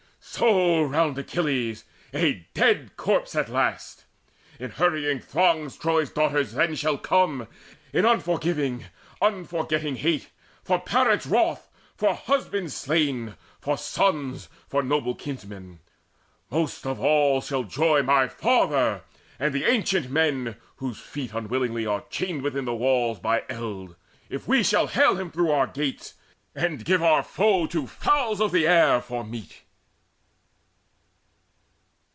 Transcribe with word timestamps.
So 0.23 0.83
round 0.83 1.17
Achilles 1.17 1.83
a 2.13 2.47
dead 2.53 2.95
corpse 2.95 3.35
at 3.35 3.49
last! 3.49 4.05
In 4.59 4.69
hurrying 4.69 5.19
throngs 5.19 5.75
Troy's 5.77 6.11
daughters 6.11 6.53
then 6.53 6.75
shall 6.75 6.97
come 6.99 7.47
In 7.91 8.05
unforgiving, 8.05 8.85
unforgetting 9.19 9.97
hate, 9.97 10.29
For 10.63 10.79
parents 10.79 11.25
wroth, 11.25 11.69
for 11.95 12.13
husbands 12.13 12.75
slain, 12.75 13.35
for 13.59 13.77
sons, 13.77 14.47
For 14.67 14.83
noble 14.83 15.15
kinsmen. 15.15 15.79
Most 16.49 16.85
of 16.85 17.01
all 17.01 17.41
shall 17.41 17.63
joy 17.63 18.01
My 18.03 18.27
father, 18.27 19.01
and 19.39 19.53
the 19.53 19.65
ancient 19.65 20.11
men, 20.11 20.55
whose 20.77 20.99
feet 20.99 21.33
Unwillingly 21.33 21.85
are 21.85 22.05
chained 22.11 22.43
within 22.43 22.65
the 22.65 22.75
walls 22.75 23.19
By 23.19 23.43
eld, 23.49 23.95
if 24.29 24.47
we 24.47 24.63
shall 24.63 24.87
hale 24.87 25.17
him 25.17 25.31
through 25.31 25.51
our 25.51 25.67
gates, 25.67 26.13
And 26.55 26.85
give 26.85 27.01
our 27.01 27.23
foe 27.23 27.65
to 27.67 27.85
fowls 27.87 28.39
of 28.39 28.51
the 28.51 28.67
air 28.67 29.01
for 29.01 29.23
meat." 29.23 29.63